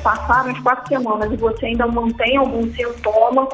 passaram 0.00 0.50
as 0.50 0.58
quatro 0.60 0.88
semanas 0.88 1.32
e 1.32 1.36
você 1.36 1.66
ainda 1.66 1.86
mantém 1.86 2.36
algum 2.36 2.62
sintoma, 2.72 3.48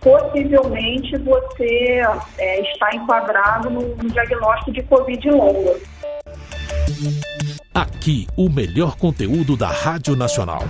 possivelmente 0.00 1.16
você 1.18 2.02
é, 2.38 2.60
está 2.72 2.94
enquadrado 2.94 3.70
no, 3.70 3.80
no 3.96 4.10
diagnóstico 4.10 4.72
de 4.72 4.82
Covid 4.84 5.30
longa. 5.30 5.76
Aqui, 7.74 8.26
o 8.36 8.48
melhor 8.48 8.96
conteúdo 8.96 9.56
da 9.56 9.68
Rádio 9.68 10.16
Nacional. 10.16 10.62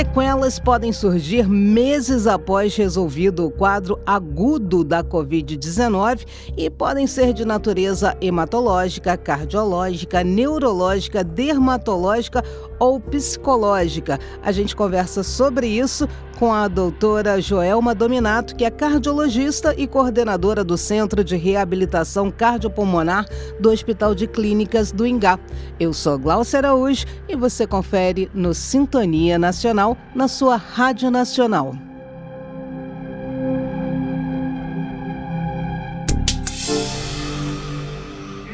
Sequelas 0.00 0.58
podem 0.58 0.94
surgir 0.94 1.46
meses 1.46 2.26
após 2.26 2.74
resolvido 2.74 3.44
o 3.44 3.50
quadro 3.50 4.00
agudo 4.06 4.82
da 4.82 5.04
Covid-19 5.04 6.26
e 6.56 6.70
podem 6.70 7.06
ser 7.06 7.34
de 7.34 7.44
natureza 7.44 8.16
hematológica, 8.18 9.14
cardiológica, 9.18 10.24
neurológica, 10.24 11.22
dermatológica 11.22 12.42
ou 12.78 12.98
psicológica. 12.98 14.18
A 14.42 14.50
gente 14.50 14.74
conversa 14.74 15.22
sobre 15.22 15.66
isso 15.66 16.08
com 16.40 16.54
a 16.54 16.66
doutora 16.68 17.38
Joelma 17.38 17.94
Dominato, 17.94 18.56
que 18.56 18.64
é 18.64 18.70
cardiologista 18.70 19.74
e 19.76 19.86
coordenadora 19.86 20.64
do 20.64 20.78
Centro 20.78 21.22
de 21.22 21.36
Reabilitação 21.36 22.30
Cardiopulmonar 22.30 23.26
do 23.60 23.70
Hospital 23.70 24.14
de 24.14 24.26
Clínicas 24.26 24.90
do 24.90 25.06
Ingá. 25.06 25.38
Eu 25.78 25.92
sou 25.92 26.18
Glaucia 26.18 26.58
Araújo 26.58 27.04
e 27.28 27.36
você 27.36 27.66
confere 27.66 28.30
no 28.32 28.54
Sintonia 28.54 29.38
Nacional, 29.38 29.89
na 30.14 30.28
sua 30.28 30.56
Rádio 30.56 31.10
Nacional. 31.10 31.74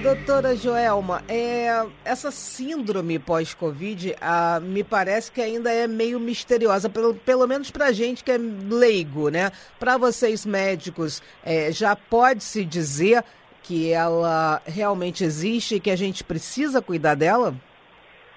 Doutora 0.06 0.54
Joelma, 0.54 1.24
é, 1.28 1.84
essa 2.04 2.30
síndrome 2.30 3.18
pós-Covid 3.18 4.14
ah, 4.20 4.60
me 4.60 4.84
parece 4.84 5.32
que 5.32 5.40
ainda 5.40 5.72
é 5.72 5.88
meio 5.88 6.20
misteriosa, 6.20 6.88
pelo, 6.88 7.12
pelo 7.14 7.44
menos 7.44 7.72
para 7.72 7.90
gente 7.90 8.22
que 8.22 8.30
é 8.30 8.38
leigo, 8.38 9.30
né? 9.30 9.50
Para 9.80 9.96
vocês 9.96 10.46
médicos, 10.46 11.20
é, 11.44 11.72
já 11.72 11.96
pode-se 11.96 12.64
dizer 12.64 13.24
que 13.64 13.90
ela 13.90 14.62
realmente 14.64 15.24
existe 15.24 15.74
e 15.74 15.80
que 15.80 15.90
a 15.90 15.96
gente 15.96 16.22
precisa 16.22 16.80
cuidar 16.80 17.16
dela? 17.16 17.56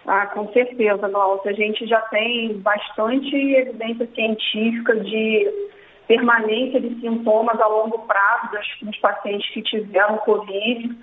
Ah, 0.05 0.27
com 0.27 0.51
certeza, 0.51 1.07
Glaucia. 1.07 1.51
A 1.51 1.53
gente 1.55 1.85
já 1.87 2.01
tem 2.01 2.57
bastante 2.59 3.35
evidência 3.35 4.07
científica 4.15 4.95
de 4.95 5.69
permanência 6.07 6.81
de 6.81 6.99
sintomas 6.99 7.59
a 7.59 7.67
longo 7.67 7.99
prazo 7.99 8.49
dos 8.81 8.97
pacientes 8.97 9.47
que 9.51 9.61
tiveram 9.61 10.17
Covid 10.17 10.97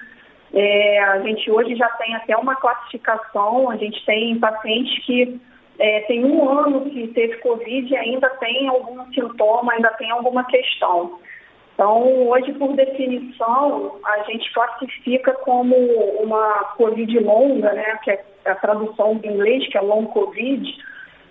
é, 0.53 0.99
a 1.01 1.21
gente 1.21 1.51
hoje 1.51 1.77
já 1.77 1.89
tem 1.91 2.15
até 2.15 2.37
uma 2.37 2.57
classificação, 2.57 3.71
a 3.71 3.77
gente 3.77 4.05
tem 4.07 4.39
pacientes 4.39 5.05
que 5.05 5.41
é, 5.79 6.01
tem 6.03 6.25
um 6.25 6.49
ano 6.49 6.89
que 6.89 7.09
teve 7.09 7.37
Covid 7.39 7.93
e 7.93 7.97
ainda 7.97 8.31
tem 8.31 8.67
algum 8.69 9.05
sintoma, 9.13 9.73
ainda 9.73 9.91
tem 9.91 10.11
alguma 10.11 10.45
questão. 10.45 11.19
Então, 11.75 12.29
hoje, 12.29 12.55
por 12.55 12.73
definição, 12.75 13.99
a 14.03 14.23
gente 14.23 14.51
classifica 14.55 15.35
como 15.35 15.77
uma 16.23 16.73
Covid 16.79 17.19
longa, 17.19 17.73
né, 17.75 17.99
que 18.03 18.13
é 18.13 18.25
a 18.47 18.55
tradução 18.55 19.17
do 19.17 19.27
inglês, 19.27 19.67
que 19.69 19.79
é 19.79 19.81
long 19.81 20.07
Covid, 20.07 20.85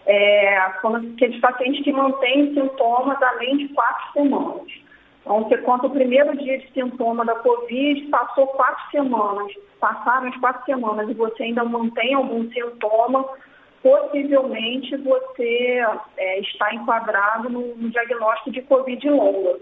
é, 0.06 0.72
são 0.82 0.96
aqueles 0.96 1.40
pacientes 1.40 1.84
que 1.84 1.92
mantêm 1.92 2.54
sintomas 2.54 3.22
além 3.22 3.58
de 3.58 3.68
quatro 3.70 4.14
semanas. 4.14 4.86
Então, 5.22 5.44
você 5.44 5.58
conta 5.58 5.88
o 5.88 5.92
primeiro 5.92 6.38
dia 6.38 6.60
de 6.60 6.72
sintoma 6.72 7.26
da 7.26 7.34
Covid, 7.36 8.06
passou 8.10 8.46
quatro 8.48 8.92
semanas, 8.92 9.52
passaram 9.80 10.28
as 10.28 10.38
quatro 10.38 10.64
semanas 10.66 11.10
e 11.10 11.14
você 11.16 11.44
ainda 11.44 11.64
mantém 11.64 12.14
algum 12.14 12.48
sintoma, 12.52 13.26
possivelmente 13.82 14.96
você 14.98 15.84
é, 16.18 16.40
está 16.42 16.74
enquadrado 16.76 17.50
no, 17.50 17.76
no, 17.76 17.90
diagnóstico 17.90 18.52
de 18.52 18.62
Covid 18.64 19.10
longa. 19.10 19.58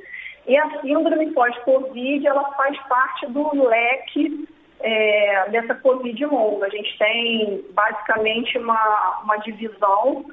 E 0.45 0.57
a 0.57 0.81
síndrome 0.81 1.31
pós-Covid, 1.31 2.27
ela 2.27 2.43
faz 2.51 2.77
parte 2.89 3.27
do 3.27 3.65
leque 3.65 4.45
é, 4.83 5.49
dessa 5.49 5.73
Covid 5.75 6.25
longa. 6.25 6.65
A 6.65 6.69
gente 6.69 6.97
tem 6.99 7.65
basicamente 7.73 8.57
uma, 8.57 9.21
uma 9.23 9.37
divisão 9.37 10.25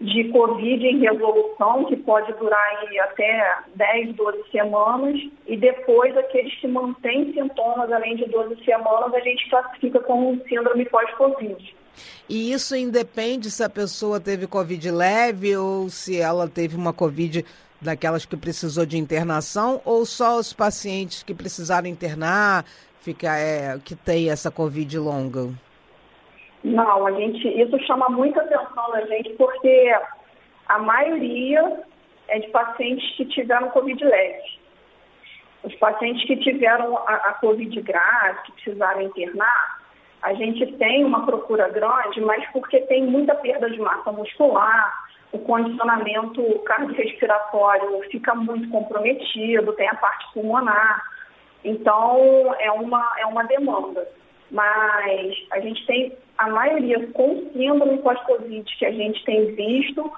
de 0.00 0.24
Covid 0.30 0.86
em 0.86 1.00
resolução, 1.00 1.84
que 1.84 1.96
pode 1.96 2.32
durar 2.34 2.84
até 3.02 3.58
10, 3.74 4.14
12 4.14 4.50
semanas, 4.50 5.20
e 5.46 5.56
depois 5.56 6.16
aqueles 6.16 6.54
que 6.60 6.68
mantêm 6.68 7.32
sintomas 7.32 7.90
além 7.90 8.16
de 8.16 8.24
12 8.26 8.64
semanas, 8.64 9.12
a 9.12 9.20
gente 9.20 9.48
classifica 9.50 10.00
como 10.00 10.40
síndrome 10.48 10.84
pós-Covid. 10.86 11.76
E 12.28 12.52
isso 12.52 12.76
independe 12.76 13.50
se 13.50 13.62
a 13.64 13.68
pessoa 13.68 14.20
teve 14.20 14.46
Covid 14.46 14.88
leve 14.90 15.56
ou 15.56 15.88
se 15.88 16.20
ela 16.20 16.48
teve 16.48 16.76
uma 16.76 16.92
Covid 16.92 17.44
daquelas 17.80 18.24
que 18.24 18.36
precisou 18.36 18.86
de 18.86 18.98
internação, 18.98 19.80
ou 19.84 20.04
só 20.04 20.38
os 20.38 20.52
pacientes 20.52 21.22
que 21.22 21.34
precisaram 21.34 21.88
internar, 21.88 22.64
fica, 23.08 23.38
é, 23.38 23.78
que 23.78 23.96
tem 23.96 24.30
essa 24.30 24.50
Covid 24.50 24.98
longa? 24.98 25.48
Não, 26.62 27.06
a 27.06 27.12
gente, 27.12 27.48
isso 27.48 27.78
chama 27.86 28.08
muita 28.10 28.42
atenção 28.42 28.90
da 28.90 29.06
gente 29.06 29.30
porque 29.30 29.94
a 30.68 30.78
maioria 30.78 31.82
é 32.28 32.38
de 32.38 32.48
pacientes 32.48 33.16
que 33.16 33.24
tiveram 33.24 33.70
Covid 33.70 34.04
leve. 34.04 34.58
Os 35.62 35.74
pacientes 35.76 36.26
que 36.26 36.36
tiveram 36.36 36.98
a, 36.98 37.14
a 37.14 37.32
Covid 37.34 37.80
grave, 37.80 38.42
que 38.44 38.52
precisaram 38.52 39.00
internar, 39.00 39.78
a 40.20 40.34
gente 40.34 40.66
tem 40.76 41.04
uma 41.04 41.24
procura 41.24 41.68
grande, 41.70 42.20
mas 42.20 42.44
porque 42.52 42.80
tem 42.82 43.06
muita 43.06 43.34
perda 43.36 43.70
de 43.70 43.78
massa 43.78 44.12
muscular, 44.12 44.92
o 45.32 45.38
condicionamento 45.38 46.42
cardiorrespiratório 46.66 48.02
fica 48.10 48.34
muito 48.34 48.68
comprometido, 48.68 49.72
tem 49.72 49.88
a 49.88 49.94
parte 49.94 50.26
pulmonar. 50.34 51.02
Então, 51.64 52.54
é 52.58 52.70
uma, 52.72 53.14
é 53.18 53.26
uma 53.26 53.44
demanda. 53.44 54.06
Mas 54.50 55.34
a 55.52 55.60
gente 55.60 55.84
tem 55.86 56.16
a 56.38 56.48
maioria 56.48 57.06
com 57.08 57.50
síndrome 57.52 57.98
pós-Covid 57.98 58.64
que 58.78 58.86
a 58.86 58.92
gente 58.92 59.22
tem 59.24 59.54
visto 59.54 60.10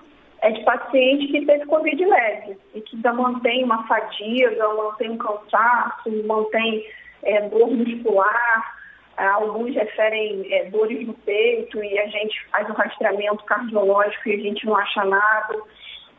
é 0.43 0.51
de 0.53 0.65
paciente 0.65 1.29
que 1.29 1.45
teve 1.45 1.67
Covid 1.67 2.05
leve 2.05 2.57
e 2.75 2.81
que 2.81 2.97
ainda 2.97 3.13
mantém 3.13 3.63
uma 3.65 3.87
fadiga, 3.87 4.69
mantém 4.75 5.11
um 5.11 5.19
cansaço, 5.19 6.11
mantém 6.27 6.87
é, 7.23 7.43
dor 7.49 7.71
muscular, 7.71 8.81
é, 9.19 9.27
alguns 9.27 9.75
referem 9.75 10.47
é, 10.51 10.65
dores 10.71 11.07
no 11.07 11.13
peito 11.13 11.83
e 11.85 11.99
a 11.99 12.07
gente 12.07 12.43
faz 12.51 12.69
o 12.71 12.73
rastreamento 12.73 13.45
cardiológico 13.45 14.29
e 14.29 14.35
a 14.35 14.39
gente 14.39 14.65
não 14.65 14.77
acha 14.77 15.05
nada. 15.05 15.59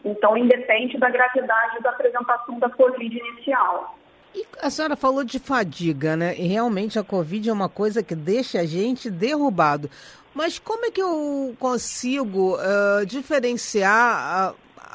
Então, 0.06 0.38
independe 0.38 0.98
da 0.98 1.10
gravidade 1.10 1.82
da 1.82 1.90
apresentação 1.90 2.60
da 2.60 2.70
Covid 2.70 3.18
inicial. 3.18 3.98
E 4.34 4.46
a 4.62 4.70
senhora 4.70 4.96
falou 4.96 5.24
de 5.24 5.40
fadiga, 5.40 6.16
né? 6.16 6.36
E 6.38 6.48
realmente 6.48 6.98
a 6.98 7.04
Covid 7.04 7.50
é 7.50 7.54
uma 7.54 7.70
coisa 7.70 8.02
que 8.02 8.16
deixa 8.16 8.60
a 8.60 8.66
gente 8.66 9.10
derrubado. 9.10 9.90
Mas 10.34 10.58
como 10.58 10.86
é 10.86 10.92
que 10.92 11.02
eu 11.02 11.56
consigo 11.60 12.56
uh, 12.56 13.06
diferenciar 13.06 13.92
a, 13.92 14.54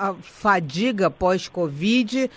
a 0.09 0.15
fadiga 0.15 1.11
pós-Covid 1.11 2.31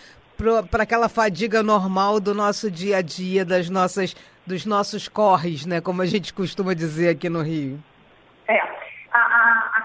para 0.70 0.84
aquela 0.84 1.10
fadiga 1.10 1.62
normal 1.64 2.20
do 2.20 2.34
nosso 2.34 2.70
dia 2.70 2.98
a 2.98 3.02
dia, 3.02 3.44
das 3.44 3.70
nossas, 3.70 4.16
dos 4.46 4.66
nossos 4.66 5.08
corres, 5.08 5.66
né? 5.66 5.82
Como 5.82 6.02
a 6.02 6.06
gente 6.06 6.34
costuma 6.34 6.74
dizer 6.74 7.10
aqui 7.10 7.30
no 7.30 7.42
Rio? 7.42 7.82
É, 8.48 8.79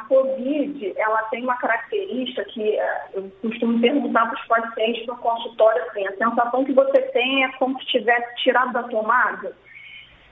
Covid, 0.05 0.95
ela 0.97 1.23
tem 1.25 1.43
uma 1.43 1.57
característica 1.57 2.45
que 2.45 2.61
uh, 2.61 3.15
eu 3.15 3.33
costumo 3.43 3.81
perguntar 3.81 4.27
para 4.27 4.41
os 4.41 4.47
pacientes 4.47 5.07
no 5.07 5.17
consultório, 5.17 5.83
assim, 5.85 6.07
a 6.07 6.17
sensação 6.17 6.65
que 6.65 6.73
você 6.73 7.03
tem 7.13 7.45
é 7.45 7.53
como 7.53 7.79
se 7.81 7.87
tivesse 7.87 8.35
tirado 8.37 8.73
da 8.73 8.83
tomada. 8.85 9.57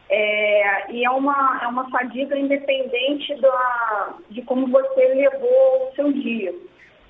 É, 0.09 0.93
e 0.93 1.05
é 1.05 1.11
uma, 1.11 1.61
é 1.63 1.67
uma 1.67 1.89
fadiga 1.91 2.39
independente 2.39 3.35
da, 3.41 4.15
de 4.29 4.43
como 4.43 4.67
você 4.67 5.15
levou 5.15 5.89
o 5.89 5.95
seu 5.95 6.13
dia. 6.13 6.53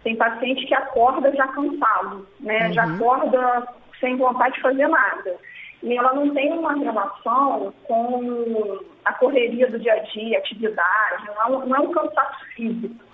Tem 0.05 0.15
paciente 0.15 0.67
que 0.67 0.75
acorda 0.75 1.35
já 1.35 1.49
cansado, 1.49 2.29
né? 2.39 2.69
Uhum. 2.69 2.73
Já 2.73 2.85
acorda 2.85 3.69
sem 3.99 4.17
vontade 4.17 4.55
de 4.55 4.61
fazer 4.61 4.87
nada. 4.89 5.37
E 5.83 5.97
ela 5.97 6.13
não 6.13 6.33
tem 6.33 6.53
uma 6.53 6.75
relação 6.75 7.73
com 7.85 8.81
a 9.05 9.13
correria 9.15 9.69
do 9.69 9.79
dia 9.81 9.95
a 9.95 9.99
dia, 9.99 10.39
atividade, 10.39 11.27
não 11.27 11.43
é 11.43 11.47
um, 11.47 11.67
não 11.67 11.77
é 11.77 11.81
um 11.81 11.91
cansaço 11.91 12.45
físico. 12.55 13.05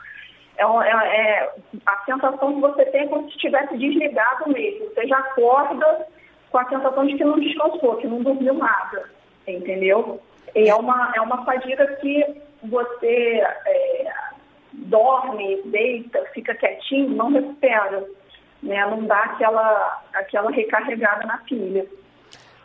É, 0.59 0.65
é, 0.65 0.93
é, 0.93 1.55
a 1.87 2.05
sensação 2.05 2.55
que 2.55 2.61
você 2.61 2.85
tem 2.87 3.03
é 3.03 3.07
como 3.07 3.29
se 3.29 3.37
estivesse 3.37 3.77
desligado 3.79 4.51
mesmo. 4.51 4.87
Você 4.87 5.07
já 5.07 5.17
acorda 5.19 6.07
com 6.51 6.59
a 6.59 6.69
sensação 6.69 7.07
de 7.07 7.17
que 7.17 7.25
não 7.25 7.39
descansou, 7.39 7.97
que 7.97 8.07
não 8.07 8.23
dormiu 8.23 8.55
nada, 8.55 9.09
entendeu? 9.47 10.21
E 10.55 10.69
é 10.69 10.75
uma, 10.75 11.13
é 11.15 11.21
uma 11.21 11.45
fadiga 11.45 11.87
que 11.97 12.43
você 12.63 13.43
é, 13.67 14.13
dorme, 14.73 15.63
deita, 15.67 16.23
fica 16.35 16.55
quietinho, 16.55 17.11
não 17.11 17.31
recupera, 17.33 18.05
né? 18.63 18.87
não 18.87 19.05
dá 19.05 19.21
aquela, 19.21 20.03
aquela 20.13 20.51
recarregada 20.51 21.27
na 21.27 21.39
pilha. 21.39 21.87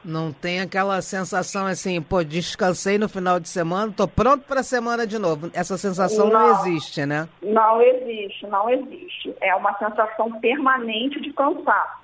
Não 0.03 0.33
tem 0.33 0.59
aquela 0.59 1.01
sensação 1.01 1.65
assim, 1.65 2.01
pô, 2.01 2.23
descansei 2.23 2.97
no 2.97 3.07
final 3.07 3.39
de 3.39 3.47
semana, 3.47 3.93
tô 3.95 4.07
pronto 4.07 4.45
para 4.45 4.59
a 4.59 4.63
semana 4.63 5.07
de 5.07 5.17
novo. 5.17 5.49
Essa 5.53 5.77
sensação 5.77 6.29
não, 6.29 6.39
não, 6.39 6.51
existe, 6.51 7.05
né? 7.05 7.27
Não 7.41 7.81
existe, 7.81 8.45
não 8.47 8.69
existe. 8.69 9.33
É 9.39 9.55
uma 9.55 9.77
sensação 9.77 10.39
permanente 10.39 11.21
de 11.21 11.31
cansaço. 11.33 12.03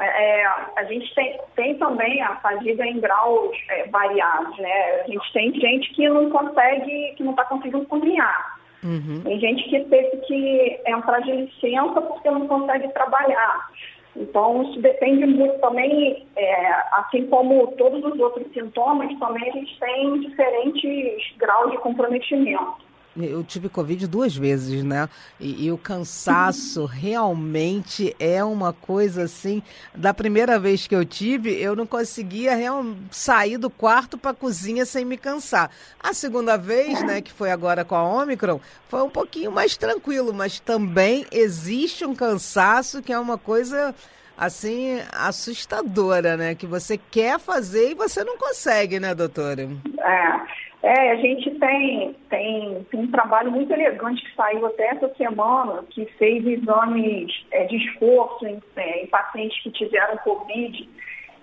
É, 0.00 0.46
a 0.76 0.84
gente 0.84 1.12
tem, 1.14 1.40
tem 1.56 1.78
também 1.78 2.22
a 2.22 2.36
fadiga 2.36 2.86
em 2.86 3.00
graus 3.00 3.56
é, 3.68 3.88
variados, 3.88 4.56
né? 4.58 5.02
A 5.02 5.06
gente 5.08 5.32
tem 5.32 5.52
gente 5.54 5.92
que 5.94 6.08
não 6.08 6.30
consegue, 6.30 7.14
que 7.16 7.24
não 7.24 7.32
está 7.32 7.44
conseguindo 7.44 7.84
cozinhar. 7.86 8.58
Uhum. 8.84 9.22
Tem 9.24 9.40
gente 9.40 9.68
que 9.68 9.80
teve 9.86 10.16
que 10.18 10.80
entrar 10.86 11.20
de 11.20 11.32
licença 11.32 12.00
porque 12.00 12.30
não 12.30 12.46
consegue 12.46 12.88
trabalhar. 12.92 13.70
Então, 14.16 14.62
isso 14.64 14.80
depende 14.80 15.26
muito 15.26 15.58
também, 15.60 16.26
é, 16.36 16.72
assim 16.92 17.26
como 17.26 17.68
todos 17.76 18.04
os 18.04 18.18
outros 18.18 18.50
sintomas, 18.52 19.16
também 19.18 19.48
a 19.48 19.52
gente 19.52 19.78
tem 19.78 20.20
diferentes 20.20 21.36
graus 21.36 21.70
de 21.70 21.78
comprometimento. 21.78 22.87
Eu 23.20 23.42
tive 23.42 23.68
Covid 23.68 24.06
duas 24.06 24.36
vezes, 24.36 24.84
né? 24.84 25.08
E, 25.40 25.66
e, 25.66 25.72
o 25.72 25.78
cansaço 25.78 26.84
realmente 26.86 28.14
é 28.18 28.42
uma 28.44 28.72
coisa 28.72 29.24
assim. 29.24 29.62
Da 29.94 30.14
primeira 30.14 30.58
vez 30.58 30.86
que 30.86 30.94
eu 30.94 31.04
tive, 31.04 31.54
eu 31.60 31.74
não 31.74 31.86
conseguia 31.86 32.54
real, 32.54 32.84
sair 33.10 33.58
do 33.58 33.68
quarto 33.68 34.16
para 34.16 34.30
a 34.30 34.34
cozinha 34.34 34.86
sem 34.86 35.04
me 35.04 35.16
cansar. 35.16 35.70
A 35.98 36.12
segunda 36.12 36.56
vez, 36.56 37.02
né, 37.02 37.20
que 37.20 37.32
foi 37.32 37.50
agora 37.50 37.84
com 37.84 37.94
a 37.94 38.02
Omicron, 38.02 38.60
foi 38.88 39.02
um 39.02 39.10
pouquinho 39.10 39.50
mais 39.50 39.76
tranquilo, 39.76 40.32
mas 40.32 40.60
também 40.60 41.26
existe 41.32 42.04
um 42.04 42.14
cansaço 42.14 43.02
que 43.02 43.12
é 43.12 43.18
uma 43.18 43.36
coisa 43.36 43.94
assim 44.36 45.00
assustadora, 45.12 46.36
né? 46.36 46.54
Que 46.54 46.66
você 46.66 46.96
quer 46.96 47.40
fazer 47.40 47.90
e 47.90 47.94
você 47.94 48.22
não 48.22 48.38
consegue, 48.38 49.00
né, 49.00 49.14
doutora? 49.14 49.68
É. 49.98 50.67
É, 50.82 51.10
a 51.10 51.16
gente 51.16 51.50
tem, 51.58 52.14
tem, 52.30 52.86
tem 52.88 53.00
um 53.00 53.10
trabalho 53.10 53.50
muito 53.50 53.72
elegante 53.72 54.24
que 54.24 54.34
saiu 54.36 54.64
até 54.66 54.90
essa 54.90 55.12
semana, 55.14 55.84
que 55.90 56.04
fez 56.18 56.46
exames 56.46 57.44
é, 57.50 57.64
de 57.64 57.76
esforço 57.76 58.46
em, 58.46 58.62
é, 58.76 59.02
em, 59.02 59.06
pacientes 59.08 59.60
que 59.62 59.72
tiveram 59.72 60.16
Covid. 60.18 60.88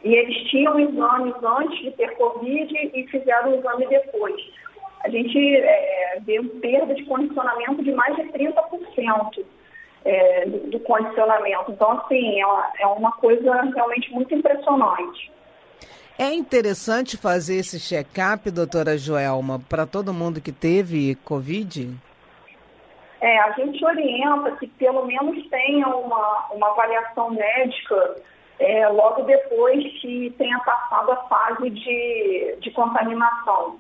E 0.04 0.16
eles 0.16 0.50
tinham 0.50 0.80
exames 0.80 1.36
antes 1.44 1.80
de 1.80 1.92
ter 1.92 2.16
Covid 2.16 2.92
e 2.94 3.08
fizeram 3.08 3.52
o 3.52 3.60
exame 3.60 3.88
depois. 3.88 4.42
A 5.04 5.10
gente 5.10 5.38
é, 5.58 6.20
deu 6.22 6.46
perda 6.62 6.96
de 6.96 7.04
condicionamento 7.04 7.84
de 7.84 7.92
mais 7.92 8.16
de 8.16 8.24
30% 8.24 9.46
é, 10.06 10.46
do, 10.46 10.70
do, 10.70 10.80
condicionamento. 10.80 11.72
Então, 11.72 11.92
assim, 11.92 12.40
é 12.40 12.46
uma, 12.46 12.72
é 12.80 12.88
uma 12.88 13.12
coisa 13.14 13.62
realmente 13.64 14.12
muito 14.14 14.34
impressionante. 14.34 15.32
É 16.18 16.34
interessante 16.34 17.18
fazer 17.18 17.58
esse 17.58 17.78
check-up, 17.78 18.50
doutora 18.50 18.98
Joelma, 18.98 19.60
para 19.68 19.86
todo 19.86 20.14
mundo 20.14 20.40
que 20.40 20.52
teve 20.52 21.16
Covid? 21.26 21.94
É, 23.20 23.40
a 23.40 23.52
gente 23.52 23.84
orienta 23.84 24.52
que 24.52 24.66
pelo 24.68 25.06
menos 25.06 25.46
tenha 25.50 25.88
uma, 25.88 26.48
uma 26.54 26.70
avaliação 26.70 27.32
médica 27.32 28.16
é, 28.60 28.88
logo 28.88 29.24
depois 29.24 29.84
que 30.00 30.34
tenha 30.38 30.58
passado 30.60 31.12
a 31.12 31.18
fase 31.28 31.70
de, 31.70 32.56
de 32.62 32.72
contaminação. 32.72 33.78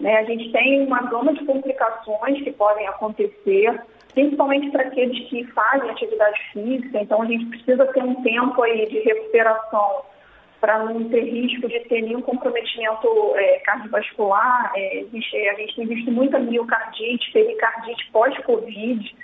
Né, 0.00 0.16
a 0.16 0.24
gente 0.24 0.50
tem 0.52 0.86
uma 0.86 1.02
gama 1.02 1.34
de 1.34 1.44
complicações 1.44 2.42
que 2.42 2.52
podem 2.52 2.86
acontecer, 2.88 3.78
principalmente 4.14 4.70
para 4.70 4.84
aqueles 4.84 5.28
que 5.28 5.44
fazem 5.52 5.90
atividade 5.90 6.40
física, 6.50 6.98
então 7.02 7.20
a 7.20 7.26
gente 7.26 7.44
precisa 7.46 7.84
ter 7.86 8.02
um 8.02 8.22
tempo 8.22 8.62
aí 8.62 8.86
de 8.86 9.00
recuperação 9.00 10.13
para 10.64 10.78
não 10.78 11.04
ter 11.10 11.20
risco 11.20 11.68
de 11.68 11.78
ter 11.80 12.00
nenhum 12.00 12.22
comprometimento 12.22 13.06
é, 13.36 13.58
cardiovascular. 13.58 14.72
É, 14.74 15.00
existe, 15.00 15.36
a 15.36 15.52
gente 15.56 15.76
tem 15.76 15.86
visto 15.86 16.10
muita 16.10 16.38
miocardite, 16.38 17.32
pericardite 17.32 18.10
pós-Covid. 18.10 19.14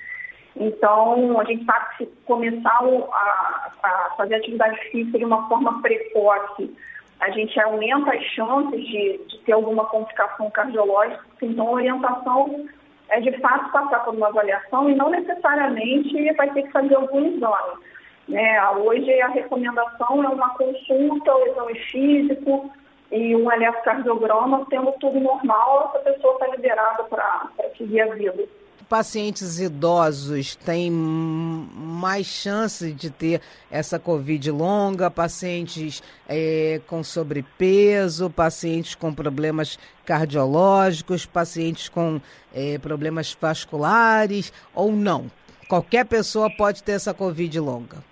Então, 0.54 1.40
a 1.40 1.44
gente 1.44 1.64
sabe 1.64 1.96
que 1.96 2.04
se 2.04 2.12
começar 2.26 2.78
a, 2.82 3.72
a, 3.82 4.14
fazer 4.18 4.34
atividade 4.34 4.78
física 4.90 5.16
de 5.16 5.24
uma 5.24 5.48
forma 5.48 5.80
precoce, 5.80 6.76
a 7.20 7.30
gente 7.30 7.58
aumenta 7.58 8.12
as 8.12 8.22
chances 8.34 8.84
de, 8.84 9.20
de 9.26 9.38
ter 9.38 9.52
alguma 9.52 9.86
complicação 9.86 10.50
cardiológica. 10.50 11.24
Então, 11.40 11.68
a 11.68 11.72
orientação 11.72 12.68
é 13.08 13.18
de 13.18 13.32
fato 13.38 13.72
passar 13.72 14.00
por 14.00 14.14
uma 14.14 14.28
avaliação 14.28 14.90
e 14.90 14.94
não 14.94 15.08
necessariamente 15.08 16.34
vai 16.34 16.50
ter 16.50 16.64
que 16.64 16.70
fazer 16.70 16.96
algum 16.96 17.34
exame. 17.34 17.80
Né? 18.28 18.68
Hoje 18.70 19.20
a 19.22 19.28
recomendação 19.28 20.22
é 20.24 20.28
uma 20.28 20.50
consulta, 20.50 21.34
o 21.34 21.46
exame 21.46 21.78
físico 21.90 22.70
e 23.10 23.34
um 23.34 23.50
eletrocardiograma, 23.50 24.66
tendo 24.70 24.92
tudo 25.00 25.18
normal, 25.18 25.90
essa 25.90 26.04
pessoa 26.04 26.34
está 26.34 26.46
liberada 26.48 27.04
para 27.04 27.50
seguir 27.76 28.00
a 28.02 28.14
vida. 28.14 28.44
Pacientes 28.88 29.60
idosos 29.60 30.56
têm 30.56 30.90
mais 30.90 32.26
chance 32.26 32.92
de 32.92 33.08
ter 33.08 33.40
essa 33.70 34.00
Covid 34.00 34.50
longa, 34.50 35.08
pacientes 35.08 36.02
é, 36.28 36.80
com 36.88 37.04
sobrepeso, 37.04 38.28
pacientes 38.28 38.96
com 38.96 39.14
problemas 39.14 39.78
cardiológicos, 40.04 41.24
pacientes 41.24 41.88
com 41.88 42.20
é, 42.52 42.78
problemas 42.78 43.36
vasculares 43.40 44.52
ou 44.74 44.90
não? 44.90 45.30
Qualquer 45.68 46.04
pessoa 46.04 46.50
pode 46.50 46.82
ter 46.82 46.92
essa 46.92 47.14
Covid 47.14 47.60
longa. 47.60 48.09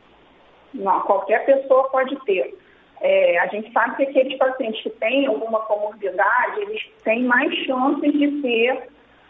Não, 0.74 1.00
qualquer 1.00 1.44
pessoa 1.44 1.88
pode 1.90 2.16
ter. 2.24 2.56
É, 3.00 3.38
a 3.38 3.46
gente 3.46 3.72
sabe 3.72 3.96
que 3.96 4.02
aqueles 4.04 4.36
pacientes 4.38 4.82
que 4.82 4.90
têm 4.90 5.26
alguma 5.26 5.60
comorbidade, 5.60 6.60
eles 6.62 6.82
têm 7.04 7.24
mais 7.24 7.52
chances 7.64 8.12
de 8.12 8.42
ter 8.42 8.88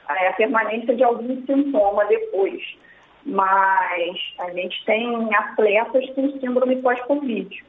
é, 0.08 0.28
a 0.28 0.32
permanência 0.32 0.94
de 0.94 1.04
algum 1.04 1.44
sintoma 1.44 2.04
depois. 2.06 2.62
Mas 3.24 4.18
a 4.38 4.50
gente 4.52 4.84
tem 4.86 5.34
atletas 5.34 6.08
com 6.10 6.30
síndrome 6.40 6.76
pós-Covid 6.76 7.62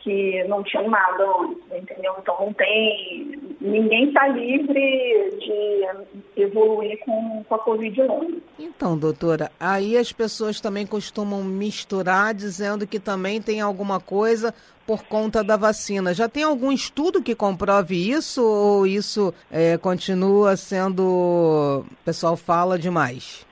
que 0.00 0.44
não 0.44 0.62
tinham 0.62 0.88
nada 0.88 1.24
antes, 1.40 1.58
entendeu? 1.72 2.14
Então 2.18 2.36
não 2.40 2.52
tem. 2.52 3.38
Ninguém 3.60 4.08
está 4.08 4.28
livre 4.28 5.36
de 5.38 6.42
evoluir 6.42 6.98
com, 7.04 7.44
com 7.44 7.54
a 7.54 7.58
Covid 7.58 8.02
longa. 8.02 8.36
Então, 8.58 8.96
doutora, 8.96 9.50
aí 9.58 9.96
as 9.96 10.12
pessoas 10.12 10.60
também 10.60 10.86
costumam 10.86 11.42
misturar 11.44 12.34
dizendo 12.34 12.86
que 12.86 12.98
também 12.98 13.40
tem 13.40 13.60
alguma 13.60 14.00
coisa 14.00 14.54
por 14.86 15.04
conta 15.04 15.44
da 15.44 15.56
vacina. 15.56 16.14
Já 16.14 16.28
tem 16.28 16.42
algum 16.42 16.72
estudo 16.72 17.22
que 17.22 17.34
comprove 17.34 17.94
isso 17.94 18.42
ou 18.42 18.86
isso 18.86 19.34
é, 19.50 19.76
continua 19.76 20.56
sendo. 20.56 21.84
O 21.84 22.04
pessoal 22.04 22.36
fala 22.36 22.78
demais? 22.78 23.46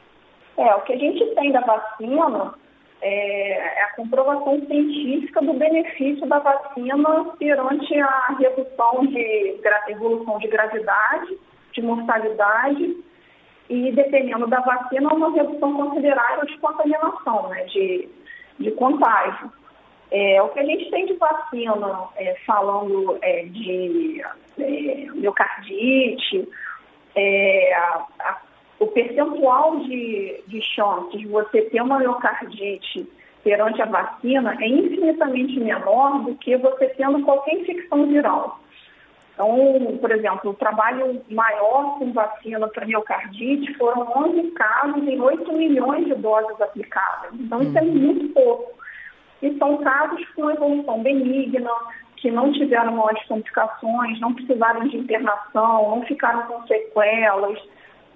É, 0.57 0.75
o 0.75 0.81
que 0.83 0.95
a 0.95 0.99
gente 0.99 1.25
tem 1.35 1.53
da 1.53 1.61
vacina 1.61 2.55
é, 3.01 3.51
é, 3.51 3.83
a 3.85 3.93
comprovação 3.95 4.59
científica 4.67 5.43
do 5.43 5.53
benefício 5.55 6.27
da 6.27 6.39
vacina 6.39 7.25
perante 7.39 8.01
a 8.01 8.37
redução 8.39 9.07
de 9.07 9.61
evolução 9.89 10.39
de 10.39 10.49
gravidade, 10.49 11.39
de 11.73 11.83
mortalidade 11.83 12.97
e, 13.69 13.93
dependendo 13.93 14.47
da 14.47 14.61
vacina, 14.61 15.13
uma 15.13 15.33
redução 15.33 15.77
considerável 15.77 16.47
de 16.47 16.59
contaminação, 16.59 17.49
né, 17.49 17.65
de, 17.65 18.09
de 18.59 18.71
contágio. 18.73 19.53
É, 20.11 20.41
o 20.41 20.49
que 20.51 20.61
a 20.61 20.65
gente 20.65 20.91
tem 20.91 21.05
de 21.07 21.15
vacina, 21.15 22.09
é, 22.17 22.35
falando 22.47 23.19
é, 23.23 23.45
de 23.45 24.23
é, 24.59 25.07
miocardite, 25.15 26.49
é, 27.15 27.75
a, 27.75 28.07
a 28.21 28.41
o 28.79 28.87
percentual 28.89 29.81
de, 29.81 30.43
de 30.47 30.61
chances 30.63 31.21
de 31.21 31.27
você 31.27 31.63
ter 31.63 31.81
uma 31.81 31.99
miocardite 31.99 33.09
perante 33.43 33.81
a 33.81 33.87
vacina 33.87 34.57
é 34.61 34.67
infinitamente 34.67 35.59
menor 35.61 36.25
do 36.25 36.35
que 36.35 36.57
você 36.57 36.89
tendo 36.91 37.23
qualquer 37.23 37.55
infecção 37.55 38.07
viral. 38.07 38.61
Então, 39.37 39.99
por 40.01 40.11
exemplo, 40.11 40.51
o 40.51 40.55
trabalho 40.55 41.23
maior 41.31 41.99
com 41.99 42.11
vacina 42.13 42.67
para 42.69 42.87
miocardite 42.87 43.73
foram 43.75 44.11
11 44.17 44.51
casos 44.53 45.07
em 45.07 45.21
8 45.21 45.53
milhões 45.53 46.07
de 46.07 46.15
doses 46.15 46.59
aplicadas. 46.61 47.33
Então, 47.35 47.63
isso 47.63 47.79
é 47.79 47.83
uhum. 47.83 47.93
muito 47.93 48.33
pouco. 48.33 48.73
E 49.43 49.57
são 49.59 49.77
casos 49.79 50.27
com 50.31 50.51
evolução 50.51 51.03
benigna, 51.03 51.71
que 52.17 52.31
não 52.31 52.51
tiveram 52.51 52.97
maiores 52.97 53.23
complicações, 53.27 54.19
não 54.21 54.33
precisaram 54.33 54.89
de 54.89 54.97
internação, 54.97 55.91
não 55.91 56.03
ficaram 56.07 56.43
com 56.47 56.67
sequelas. 56.67 57.59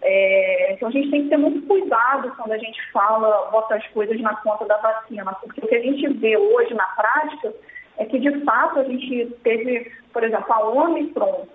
É, 0.03 0.73
então 0.73 0.89
a 0.89 0.93
gente 0.93 1.11
tem 1.11 1.25
que 1.25 1.29
ter 1.29 1.37
muito 1.37 1.67
cuidado 1.67 2.33
quando 2.37 2.53
a 2.53 2.59
gente 2.59 2.81
fala, 2.91 3.51
bota 3.51 3.75
as 3.75 3.87
coisas 3.89 4.19
na 4.21 4.35
conta 4.37 4.65
da 4.65 4.79
vacina, 4.79 5.33
porque 5.43 5.61
o 5.63 5.69
que 5.69 5.75
a 5.75 5.83
gente 5.83 6.09
vê 6.15 6.37
hoje 6.37 6.73
na 6.73 6.87
prática 6.87 7.53
é 7.99 8.05
que 8.07 8.19
de 8.19 8.45
fato 8.45 8.81
a 8.81 8.85
gente 8.85 9.27
teve, 9.43 9.93
por 10.13 10.25
exemplo, 10.25 10.53
a 10.53 10.69
Omicron, 10.69 11.47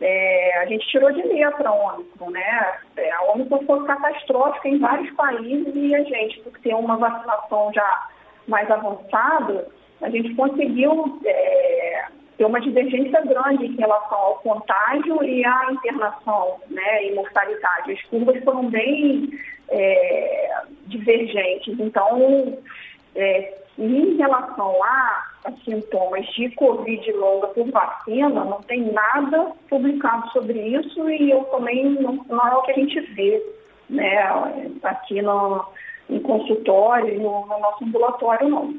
é, 0.00 0.58
a 0.58 0.66
gente 0.66 0.86
tirou 0.88 1.10
de 1.12 1.22
letra 1.22 1.68
a 1.68 1.72
Omicron, 1.72 2.30
né? 2.30 2.78
É, 2.96 3.10
a 3.10 3.22
Omicron 3.32 3.64
foi 3.64 3.86
catastrófica 3.86 4.68
em 4.68 4.78
vários 4.78 5.10
países 5.14 5.74
e 5.74 5.94
a 5.94 6.02
gente, 6.02 6.40
por 6.40 6.58
ter 6.58 6.74
uma 6.74 6.98
vacinação 6.98 7.72
já 7.72 8.08
mais 8.46 8.70
avançada, 8.70 9.66
a 10.02 10.10
gente 10.10 10.34
conseguiu 10.34 11.18
é, 11.24 11.73
tem 12.36 12.46
uma 12.46 12.60
divergência 12.60 13.20
grande 13.22 13.66
em 13.66 13.76
relação 13.76 14.18
ao 14.18 14.34
contágio 14.36 15.22
e 15.22 15.44
à 15.44 15.72
internação 15.72 16.58
né, 16.68 17.06
e 17.06 17.14
mortalidade. 17.14 17.92
As 17.92 18.02
curvas 18.02 18.42
foram 18.42 18.68
bem 18.68 19.30
é, 19.68 20.62
divergentes. 20.86 21.78
Então, 21.78 22.58
é, 23.14 23.54
em 23.78 24.16
relação 24.16 24.82
a, 24.82 25.24
a, 25.44 25.52
sintomas 25.64 26.26
de 26.34 26.50
Covid 26.56 27.12
longa 27.12 27.48
por 27.48 27.70
vacina, 27.70 28.44
não 28.44 28.60
tem 28.62 28.92
nada 28.92 29.52
publicado 29.68 30.28
sobre 30.30 30.58
isso 30.60 31.08
e 31.10 31.30
eu 31.30 31.44
também 31.44 31.84
não, 31.84 32.24
não 32.28 32.48
é 32.48 32.54
o 32.56 32.62
que 32.62 32.72
a 32.72 32.74
gente 32.74 33.00
vê 33.14 33.44
né, 33.88 34.22
aqui 34.82 35.20
no, 35.22 35.64
em 36.08 36.20
consultório, 36.20 37.16
no, 37.18 37.46
no 37.46 37.58
nosso 37.60 37.84
ambulatório, 37.84 38.48
não. 38.48 38.74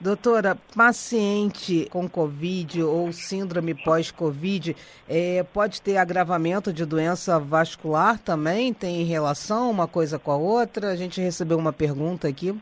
Doutora, 0.00 0.56
paciente 0.74 1.86
com 1.90 2.08
Covid 2.08 2.82
ou 2.82 3.12
síndrome 3.12 3.74
pós-Covid 3.74 4.74
é, 5.06 5.42
pode 5.52 5.82
ter 5.82 5.98
agravamento 5.98 6.72
de 6.72 6.86
doença 6.86 7.38
vascular 7.38 8.18
também? 8.18 8.72
Tem 8.72 9.04
relação 9.04 9.70
uma 9.70 9.86
coisa 9.86 10.18
com 10.18 10.30
a 10.30 10.38
outra? 10.38 10.88
A 10.88 10.96
gente 10.96 11.20
recebeu 11.20 11.58
uma 11.58 11.70
pergunta 11.70 12.26
aqui. 12.26 12.58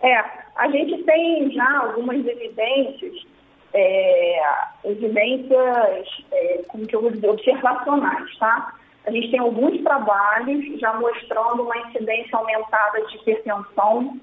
É, 0.00 0.16
a 0.56 0.70
gente 0.70 1.02
tem 1.04 1.50
já 1.50 1.80
algumas 1.80 2.26
evidências, 2.26 3.26
é, 3.74 4.40
evidências, 4.84 6.24
é, 6.32 6.62
como 6.66 6.86
que 6.86 6.96
eu 6.96 7.02
vou 7.02 7.10
dizer, 7.10 7.28
observacionais, 7.28 8.38
tá? 8.38 8.74
A 9.04 9.10
gente 9.10 9.30
tem 9.30 9.40
alguns 9.40 9.82
trabalhos 9.82 10.80
já 10.80 10.94
mostrando 10.94 11.62
uma 11.62 11.76
incidência 11.76 12.38
aumentada 12.38 13.04
de 13.04 13.16
hipertensão 13.16 14.18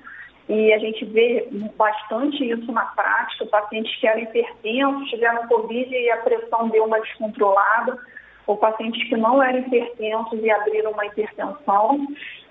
e 0.50 0.74
a 0.74 0.78
gente 0.78 1.06
vê 1.06 1.48
bastante 1.78 2.50
isso 2.50 2.72
na 2.72 2.86
prática, 2.88 3.46
pacientes 3.46 3.96
que 3.98 4.08
eram 4.08 4.22
hipertensos, 4.22 5.10
tiveram 5.10 5.48
Covid 5.48 5.96
e 5.96 6.12
a 6.12 6.18
pressão 6.18 6.68
deu 6.68 6.84
uma 6.84 7.00
descontrolada, 7.00 7.98
ou 8.46 8.58
pacientes 8.58 9.08
que 9.08 9.16
não 9.16 9.42
eram 9.42 9.60
hipertensos 9.60 10.44
e 10.44 10.52
abriram 10.52 10.92
uma 10.92 11.06
hipertensão. 11.06 12.08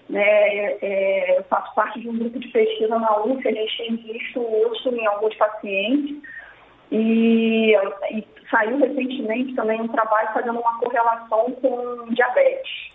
Né? 0.09 0.23
É, 0.23 1.39
eu 1.39 1.45
faço 1.45 1.75
parte 1.75 2.01
de 2.01 2.09
um 2.09 2.19
grupo 2.19 2.39
de 2.39 2.49
pesquisa 2.49 2.99
na 2.99 3.25
UF, 3.25 3.47
a 3.47 3.53
gente 3.53 3.77
tem 3.77 3.97
visto 3.97 4.41
isso 4.73 4.89
em 4.89 5.07
alguns 5.07 5.35
pacientes. 5.37 6.17
E, 6.91 7.75
e 8.11 8.27
saiu 8.51 8.79
recentemente 8.79 9.55
também 9.55 9.81
um 9.81 9.89
trabalho 9.89 10.33
fazendo 10.33 10.61
uma 10.61 10.79
correlação 10.79 11.51
com 11.53 12.07
diabetes. 12.11 12.92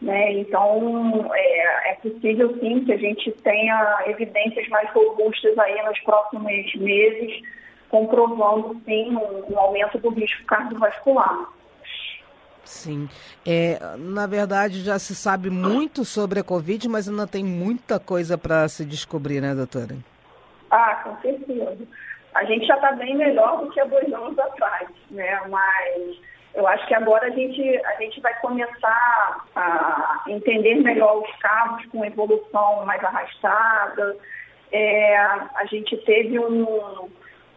Né? 0.00 0.32
Então, 0.40 1.30
é, 1.34 1.90
é, 1.90 1.94
possível 1.94 2.54
sim 2.60 2.84
que 2.84 2.92
a 2.92 2.98
gente 2.98 3.32
tenha 3.42 4.04
evidências 4.06 4.68
mais 4.68 4.90
robustas 4.90 5.58
aí 5.58 5.82
nos 5.84 5.98
próximos 6.00 6.74
meses, 6.74 7.42
comprovando 7.88 8.80
sim 8.84 9.16
um, 9.16 9.52
um 9.52 9.58
aumento 9.58 9.98
do 9.98 10.10
risco 10.10 10.44
cardiovascular. 10.44 11.48
Sim. 12.62 13.08
É, 13.46 13.78
na 13.96 14.26
verdade, 14.26 14.82
já 14.82 14.98
se 14.98 15.14
sabe 15.14 15.48
muito 15.48 16.04
sobre 16.04 16.40
a 16.40 16.44
Covid, 16.44 16.88
mas 16.88 17.08
ainda 17.08 17.26
tem 17.26 17.44
muita 17.44 17.98
coisa 17.98 18.36
para 18.36 18.68
se 18.68 18.84
descobrir, 18.84 19.40
né, 19.40 19.54
doutora? 19.54 19.96
Ah, 20.70 20.96
com 21.04 21.16
certeza. 21.22 21.78
A 22.34 22.44
gente 22.44 22.66
já 22.66 22.74
está 22.74 22.92
bem 22.92 23.16
melhor 23.16 23.64
do 23.64 23.70
que 23.70 23.80
há 23.80 23.84
dois 23.84 24.12
anos 24.12 24.38
atrás, 24.38 24.88
né? 25.10 25.40
Mas 25.48 26.18
eu 26.56 26.66
acho 26.66 26.86
que 26.86 26.94
agora 26.94 27.26
a 27.26 27.30
gente, 27.30 27.62
a 27.84 27.94
gente 27.96 28.18
vai 28.22 28.34
começar 28.40 29.44
a 29.54 30.24
entender 30.26 30.76
melhor 30.76 31.18
os 31.18 31.36
casos 31.36 31.84
com 31.92 32.02
evolução 32.02 32.84
mais 32.86 33.04
arrastada. 33.04 34.16
É, 34.72 35.16
a 35.16 35.66
gente 35.70 35.94
teve 35.98 36.38
um, 36.38 37.10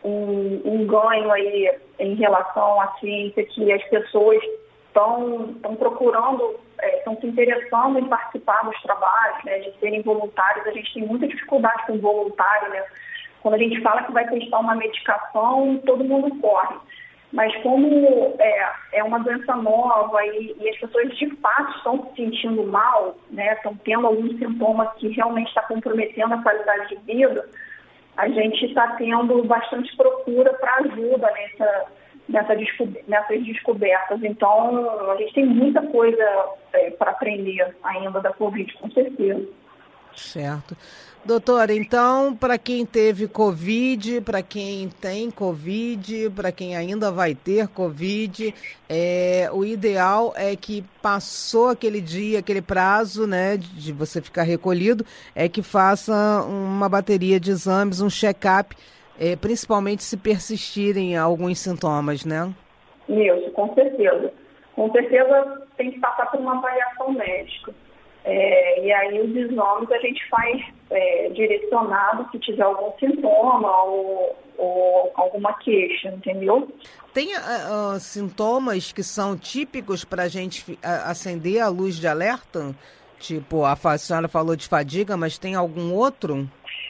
um, 0.04 0.62
um, 0.66 0.86
ganho 0.86 1.32
aí 1.32 1.72
em 1.98 2.16
relação 2.16 2.82
à 2.82 2.88
ciência 3.00 3.46
que 3.46 3.72
as 3.72 3.84
pessoas 3.86 4.44
estão 4.88 5.76
procurando, 5.78 6.60
estão 6.98 7.14
é, 7.14 7.22
se 7.22 7.28
interessando 7.28 8.00
em 8.00 8.10
participar 8.10 8.66
dos 8.66 8.82
trabalhos, 8.82 9.44
né, 9.46 9.60
de 9.60 9.80
serem 9.80 10.02
voluntários. 10.02 10.68
A 10.68 10.72
gente 10.72 10.94
tem 10.94 11.08
muita 11.08 11.26
dificuldade 11.26 11.86
com 11.88 11.98
voluntário, 12.00 12.70
né? 12.70 12.84
Quando 13.42 13.54
a 13.54 13.60
gente 13.60 13.82
fala 13.82 14.04
que 14.04 14.12
vai 14.12 14.28
testar 14.28 14.60
uma 14.60 14.76
medicação, 14.76 15.82
todo 15.86 16.04
mundo 16.04 16.38
corre. 16.42 16.76
Mas 17.32 17.56
como 17.62 18.36
é, 18.40 18.72
é 18.94 19.04
uma 19.04 19.20
doença 19.20 19.56
nova 19.56 20.26
e, 20.26 20.56
e, 20.60 20.70
as 20.70 20.78
pessoas 20.80 21.16
de 21.18 21.30
fato 21.36 21.78
estão 21.78 22.10
se 22.10 22.24
sentindo 22.24 22.64
mal, 22.64 23.16
né, 23.30 23.54
estão 23.54 23.76
tendo 23.84 24.08
alguns 24.08 24.38
sintomas 24.40 24.92
que 24.96 25.10
realmente 25.10 25.50
está 25.50 25.62
comprometendo 25.64 26.34
a 26.34 26.42
qualidade 26.42 26.90
de 26.90 26.96
vida, 27.14 27.48
a 28.18 28.28
gente 28.28 28.66
está 28.66 28.96
tendo 28.96 29.44
bastante 29.44 29.96
procura 29.96 30.54
para 30.54 30.76
ajuda 30.78 31.32
nessa, 31.32 31.86
nessa 32.28 32.56
nessas 33.08 33.44
descobertas. 33.44 34.24
Então, 34.24 35.12
a 35.12 35.16
gente 35.18 35.34
tem 35.34 35.46
muita 35.46 35.82
coisa 35.84 36.50
é, 36.74 36.90
para 36.92 37.12
aprender 37.12 37.76
ainda 37.84 38.20
da 38.20 38.34
Covid, 38.34 38.74
com 38.74 38.90
certeza. 38.90 39.48
Certo. 40.16 40.76
Doutora, 41.24 41.74
então, 41.74 42.34
para 42.34 42.58
quem 42.58 42.86
teve 42.86 43.28
Covid, 43.28 44.22
para 44.22 44.42
quem 44.42 44.88
tem 44.90 45.30
Covid, 45.30 46.30
para 46.30 46.50
quem 46.50 46.78
ainda 46.78 47.12
vai 47.12 47.36
ter 47.36 47.68
Covid, 47.68 48.56
é, 48.90 49.50
o 49.52 49.66
ideal 49.66 50.34
é 50.36 50.56
que 50.56 50.84
passou 51.02 51.68
aquele 51.70 52.00
dia, 52.00 52.40
aquele 52.40 52.62
prazo, 52.62 53.28
né, 53.28 53.58
de 53.58 53.92
você 53.92 54.22
ficar 54.22 54.44
recolhido, 54.44 55.06
é 55.36 55.50
que 55.50 55.62
faça 55.62 56.14
uma 56.48 56.88
bateria 56.88 57.38
de 57.38 57.52
exames, 57.52 58.00
um 58.02 58.10
check-up, 58.10 58.76
é, 59.20 59.36
principalmente 59.36 60.04
se 60.04 60.16
persistirem 60.16 61.18
alguns 61.18 61.60
sintomas, 61.60 62.24
né? 62.24 62.52
Isso, 63.10 63.52
com 63.52 63.74
certeza. 63.76 64.32
Com 64.74 64.90
certeza 64.92 65.68
tem 65.76 65.92
que 65.92 66.00
passar 66.00 66.28
por 66.32 66.40
uma 66.40 66.58
avaliação 66.58 67.12
médica. 67.12 67.74
É, 68.26 68.86
e 68.86 68.92
aí 68.92 69.22
os 69.22 69.36
exames 69.36 69.92
a 69.92 69.98
gente 70.00 70.28
faz 70.30 70.62
é, 70.92 71.30
direcionado 71.30 72.28
se 72.32 72.40
tiver 72.40 72.64
algum 72.64 72.92
sintoma 73.00 73.84
ou, 73.84 74.38
ou 74.58 75.12
alguma 75.16 75.54
queixa, 75.54 76.10
entendeu? 76.10 76.68
Tem 77.14 77.36
uh, 77.36 78.00
sintomas 78.00 78.92
que 78.92 79.02
são 79.02 79.38
típicos 79.38 80.04
para 80.04 80.24
a 80.24 80.28
gente 80.28 80.78
acender 80.84 81.62
a 81.62 81.70
luz 81.70 81.96
de 81.96 82.08
alerta? 82.08 82.76
Tipo, 83.20 83.66
a, 83.66 83.74
a 83.74 83.98
senhora 83.98 84.28
falou 84.28 84.56
de 84.56 84.68
fadiga, 84.68 85.18
mas 85.18 85.38
tem 85.38 85.56
algum 85.56 85.94
outro? 85.94 86.48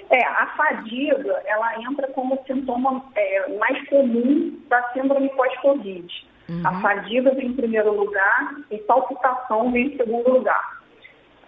É, 0.09 0.25
a 0.25 0.47
fadiga, 0.57 1.41
ela 1.45 1.81
entra 1.81 2.07
como 2.09 2.41
sintoma 2.45 3.03
é, 3.15 3.57
mais 3.57 3.87
comum 3.87 4.59
da 4.67 4.81
síndrome 4.91 5.29
pós-Covid. 5.29 6.27
Uhum. 6.49 6.61
A 6.65 6.81
fadiga 6.81 7.31
vem 7.35 7.47
em 7.47 7.53
primeiro 7.53 7.95
lugar 7.95 8.55
e 8.71 8.77
palpitação 8.79 9.71
vem 9.71 9.93
em 9.93 9.97
segundo 9.97 10.31
lugar. 10.31 10.78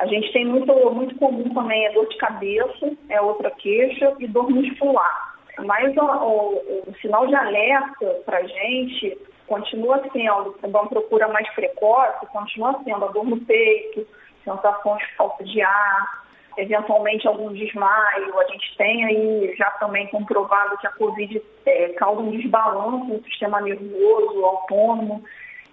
A 0.01 0.07
gente 0.07 0.33
tem 0.33 0.43
muito, 0.45 0.73
muito 0.91 1.15
comum 1.19 1.47
também 1.53 1.87
a 1.87 1.91
dor 1.91 2.07
de 2.07 2.17
cabeça, 2.17 2.91
é 3.07 3.21
outra 3.21 3.51
queixa, 3.51 4.15
e 4.19 4.27
dor 4.27 4.49
muscular. 4.49 5.35
Mas 5.59 5.95
o, 5.95 6.01
o, 6.01 6.89
o 6.89 6.95
sinal 6.99 7.27
de 7.27 7.35
alerta 7.35 8.07
para 8.25 8.39
a 8.39 8.47
gente 8.47 9.15
continua 9.45 10.01
sendo, 10.11 10.55
uma 10.63 10.87
procura 10.87 11.27
mais 11.27 11.47
precoce, 11.53 12.25
continua 12.33 12.81
sendo 12.83 13.05
a 13.05 13.09
dor 13.09 13.25
no 13.25 13.39
peito, 13.41 14.07
sensação 14.43 14.97
de 14.97 15.15
falta 15.15 15.43
de 15.43 15.61
ar, 15.61 16.23
eventualmente 16.57 17.27
algum 17.27 17.53
desmaio. 17.53 18.39
A 18.39 18.45
gente 18.45 18.75
tem 18.77 19.05
aí 19.05 19.55
já 19.55 19.69
também 19.71 20.07
comprovado 20.07 20.79
que 20.79 20.87
a 20.87 20.93
Covid 20.93 21.39
é, 21.67 21.89
causa 21.89 22.21
um 22.21 22.31
desbalanço 22.31 23.05
no 23.05 23.23
sistema 23.25 23.61
nervoso 23.61 24.43
autônomo. 24.43 25.23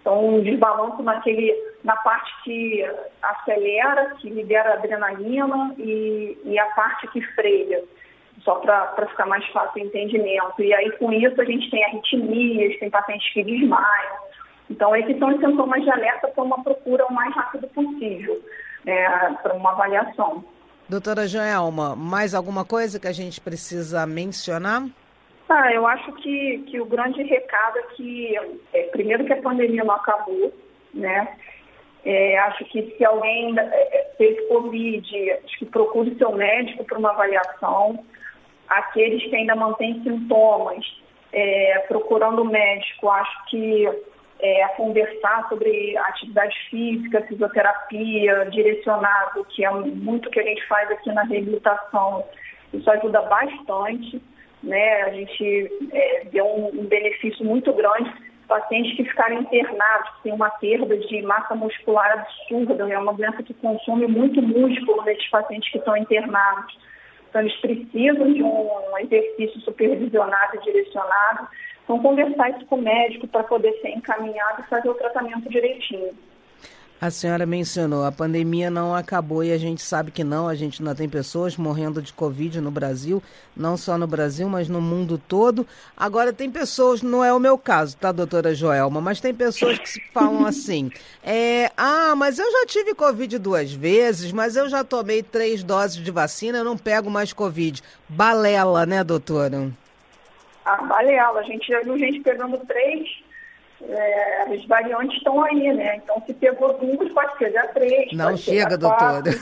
Então, 0.00 0.37
um 0.37 0.43
desbalanço 0.43 1.02
naquele, 1.02 1.55
na 1.85 1.97
parte 1.97 2.31
que 2.45 2.85
acelera, 3.23 4.14
que 4.17 4.31
libera 4.31 4.75
adrenalina 4.75 5.75
e, 5.78 6.38
e 6.45 6.59
a 6.59 6.67
parte 6.67 7.09
que 7.09 7.21
freia, 7.35 7.83
só 8.40 8.57
para 8.57 9.07
ficar 9.09 9.26
mais 9.26 9.45
fácil 9.49 9.83
o 9.83 9.87
entendimento. 9.87 10.62
E 10.62 10.73
aí, 10.73 10.90
com 10.99 11.12
isso, 11.12 11.40
a 11.40 11.45
gente 11.45 11.71
tem 11.71 11.85
arritmias, 11.85 12.78
tem 12.78 12.90
pacientes 12.90 13.33
que 13.33 13.43
desmaiam. 13.43 14.28
Então, 14.71 14.95
esses 14.95 15.19
são 15.19 15.28
os 15.28 15.40
sintomas 15.40 15.83
de 15.83 15.90
alerta 15.90 16.28
para 16.28 16.45
uma 16.45 16.62
procura 16.62 17.07
o 17.07 17.12
mais 17.12 17.35
rápido 17.35 17.67
possível, 17.69 18.40
é, 18.87 19.09
para 19.43 19.55
uma 19.55 19.73
avaliação. 19.73 20.45
Doutora 20.88 21.26
Joelma, 21.26 21.95
mais 21.95 22.35
alguma 22.35 22.64
coisa 22.64 22.99
que 22.99 23.07
a 23.07 23.12
gente 23.12 23.40
precisa 23.40 24.07
mencionar? 24.07 24.87
Ah, 25.49 25.73
eu 25.73 25.87
acho 25.87 26.12
que, 26.12 26.59
que 26.67 26.78
o 26.78 26.85
grande 26.85 27.23
recado 27.23 27.78
é 27.78 27.83
que, 27.95 28.37
é, 28.75 28.83
primeiro 28.88 29.25
que 29.25 29.33
a 29.33 29.40
pandemia 29.40 29.83
não 29.83 29.95
acabou, 29.95 30.52
né? 30.93 31.37
É, 32.05 32.38
acho 32.38 32.64
que 32.67 32.95
se 32.97 33.05
alguém 33.05 33.59
é, 33.59 33.62
é, 33.62 34.02
teve 34.19 34.43
Covid, 34.43 35.31
acho 35.45 35.59
que 35.59 35.67
procure 35.67 36.14
seu 36.17 36.33
médico 36.33 36.85
para 36.85 36.99
uma 36.99 37.11
avaliação. 37.11 38.05
Aqueles 38.69 39.23
que 39.25 39.35
ainda 39.35 39.57
mantêm 39.57 40.02
sintomas, 40.02 40.85
é, 41.33 41.78
procurando 41.88 42.43
o 42.43 42.45
médico, 42.45 43.09
acho 43.09 43.47
que 43.47 43.88
é, 44.40 44.69
conversar 44.76 45.49
sobre 45.49 45.97
atividade 45.97 46.57
física, 46.69 47.23
fisioterapia, 47.23 48.45
direcionado, 48.50 49.45
que 49.47 49.64
é 49.64 49.71
muito 49.71 50.31
que 50.31 50.40
a 50.40 50.45
gente 50.45 50.67
faz 50.67 50.90
aqui 50.90 51.11
na 51.11 51.23
reabilitação, 51.23 52.23
isso 52.73 52.90
ajuda 52.90 53.23
bastante 53.23 54.23
né? 54.62 55.03
A 55.03 55.11
gente 55.11 55.71
é, 55.93 56.25
deu 56.33 56.47
um, 56.47 56.87
benefício 56.87 57.45
muito 57.45 57.73
grande 57.73 58.12
pacientes 58.49 58.97
que 58.97 59.05
ficaram 59.05 59.41
internados, 59.43 60.11
que 60.17 60.23
têm 60.23 60.33
uma 60.33 60.49
perda 60.49 60.97
de 60.97 61.23
massa 61.23 61.55
muscular 61.55 62.12
absurda, 62.12 62.91
é 62.91 62.99
uma 62.99 63.12
doença 63.12 63.43
que 63.43 63.53
consome 63.53 64.07
muito 64.07 64.41
músculo 64.41 65.05
nesses 65.05 65.29
pacientes 65.29 65.71
que 65.71 65.77
estão 65.77 65.95
internados. 65.95 66.75
Então, 67.29 67.43
eles 67.43 67.55
precisam 67.61 68.33
de 68.33 68.43
um 68.43 68.99
exercício 69.00 69.61
supervisionado 69.61 70.57
e 70.57 70.61
direcionado. 70.61 71.47
Então, 71.85 72.00
conversar 72.00 72.50
isso 72.50 72.65
com 72.67 72.77
o 72.77 72.83
médico 72.83 73.29
para 73.29 73.45
poder 73.45 73.73
ser 73.83 73.91
encaminhado 73.91 74.62
e 74.62 74.69
fazer 74.69 74.88
o 74.88 74.95
tratamento 74.95 75.49
direitinho. 75.50 76.17
A 77.00 77.12
senhora 77.12 77.47
mencionou, 77.47 78.05
a 78.05 78.11
pandemia 78.11 78.69
não 78.69 78.93
acabou 78.93 79.45
e 79.45 79.52
a 79.52 79.59
gente 79.59 79.81
sabe 79.81 80.11
que 80.11 80.25
não, 80.25 80.49
a 80.49 80.57
gente 80.57 80.83
ainda 80.83 80.97
tem 80.97 81.09
pessoas 81.09 81.57
morrendo 81.57 82.02
de 82.02 82.12
Covid 82.12 82.61
no 82.61 82.73
Brasil, 82.73 83.23
não 83.57 83.76
só 83.76 83.97
no 83.97 84.07
Brasil, 84.07 84.49
mas 84.49 84.69
no 84.69 84.81
mundo 84.81 85.17
todo. 85.17 85.64
Agora 85.97 86.33
tem 86.33 86.50
pessoas, 86.50 87.00
não 87.00 87.25
é 87.25 87.33
o 87.33 87.38
meu 87.38 87.57
caso, 87.57 87.97
tá, 87.97 88.11
doutora 88.11 88.52
Joelma, 88.52 89.00
mas 89.00 89.21
tem 89.21 89.33
pessoas 89.33 89.78
que 89.78 90.00
falam 90.12 90.45
assim, 90.45 90.90
é, 91.23 91.71
ah, 91.76 92.17
mas 92.17 92.40
eu 92.40 92.50
já 92.50 92.67
tive 92.67 92.93
Covid 92.97 93.38
duas 93.38 93.73
vezes, 93.73 94.33
mas 94.33 94.57
eu 94.57 94.69
já 94.69 94.83
tomei 94.83 95.23
três 95.23 95.62
doses 95.62 96.02
de 96.02 96.11
vacina, 96.11 96.59
eu 96.59 96.64
não 96.64 96.76
pego 96.76 97.09
mais 97.09 97.33
Covid. 97.33 97.81
Balela, 98.09 98.85
né, 98.85 99.05
doutora? 99.05 99.71
Ah, 100.64 100.83
balela, 100.83 101.38
a 101.38 101.45
gente 101.45 101.69
já 101.69 101.81
viu 101.81 101.97
gente 101.97 102.19
pegando 102.21 102.59
três 102.67 103.09
é, 103.82 104.42
as 104.42 104.64
variantes 104.66 105.16
estão 105.16 105.42
aí, 105.44 105.73
né? 105.73 105.97
Então, 105.97 106.23
se 106.26 106.35
pegou 106.35 106.76
duas, 106.78 107.11
pode 107.12 107.38
pegar 107.38 107.68
três. 107.68 108.12
Não 108.12 108.37
chega, 108.37 108.76
doutora. 108.76 109.23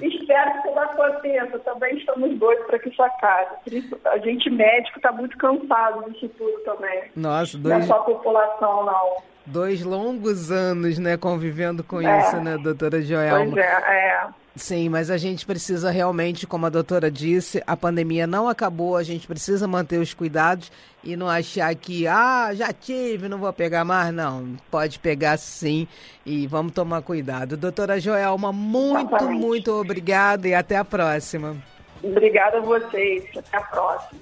Espero 0.00 0.62
que 0.62 0.68
isso 0.68 0.78
aconteça. 0.78 1.58
Também 1.60 1.96
estamos 1.96 2.38
doidos 2.38 2.66
para 2.66 2.78
que 2.78 2.90
isso 2.90 3.02
acabe. 3.02 3.56
A 4.04 4.18
gente 4.18 4.50
médico 4.50 4.98
está 4.98 5.10
muito 5.12 5.36
cansado 5.38 6.10
disso 6.10 6.28
tudo 6.36 6.58
também. 6.64 7.04
Nossa, 7.16 7.56
dois... 7.58 7.74
Não 7.74 7.82
é 7.82 7.86
só 7.86 7.94
a 7.94 8.04
população, 8.04 8.84
não. 8.84 9.16
Dois 9.46 9.82
longos 9.82 10.50
anos, 10.50 10.98
né, 10.98 11.16
convivendo 11.16 11.82
com 11.82 12.02
é. 12.02 12.18
isso, 12.18 12.36
né, 12.36 12.58
doutora 12.58 13.00
Joelma? 13.00 13.50
Pois 13.50 13.56
é, 13.56 13.66
é. 13.66 14.26
Sim, 14.58 14.88
mas 14.88 15.08
a 15.08 15.16
gente 15.16 15.46
precisa 15.46 15.88
realmente, 15.88 16.46
como 16.46 16.66
a 16.66 16.68
doutora 16.68 17.10
disse, 17.10 17.62
a 17.64 17.76
pandemia 17.76 18.26
não 18.26 18.48
acabou, 18.48 18.96
a 18.96 19.04
gente 19.04 19.26
precisa 19.26 19.68
manter 19.68 19.98
os 19.98 20.12
cuidados 20.12 20.70
e 21.02 21.16
não 21.16 21.28
achar 21.28 21.72
que, 21.76 22.08
ah, 22.08 22.50
já 22.52 22.72
tive, 22.72 23.28
não 23.28 23.38
vou 23.38 23.52
pegar 23.52 23.84
mais. 23.84 24.12
Não, 24.12 24.56
pode 24.68 24.98
pegar 24.98 25.36
sim 25.36 25.86
e 26.26 26.46
vamos 26.48 26.72
tomar 26.72 27.02
cuidado. 27.02 27.56
Doutora 27.56 28.00
Joelma, 28.00 28.52
muito, 28.52 29.14
Exatamente. 29.14 29.40
muito 29.40 29.72
obrigada 29.72 30.48
e 30.48 30.54
até 30.54 30.76
a 30.76 30.84
próxima. 30.84 31.56
Obrigada 32.02 32.58
a 32.58 32.60
vocês, 32.60 33.24
até 33.36 33.56
a 33.56 33.62
próxima. 33.62 34.20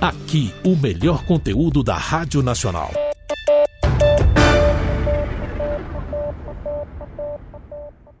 Aqui, 0.00 0.54
o 0.64 0.76
melhor 0.76 1.24
conteúdo 1.24 1.82
da 1.82 1.96
Rádio 1.96 2.42
Nacional. 2.42 2.90